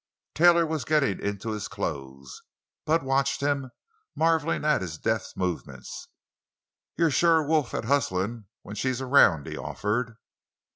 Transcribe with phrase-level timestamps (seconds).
[0.33, 2.41] Taylor was getting into his clothes.
[2.87, 3.69] Bud watched him,
[4.15, 6.07] marveling at his deft movements.
[6.97, 10.17] "You're sure a wolf at hustlin' when she's around!" he offered.